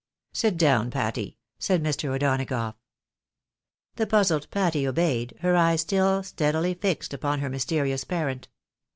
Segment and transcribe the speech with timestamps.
[0.33, 2.05] "Sit down, Patty," said Mr.
[2.09, 2.73] O'Donagough.
[3.97, 8.47] The puzzled Patty obeyed, her eyes still steadily fixed upon her mysterious parent.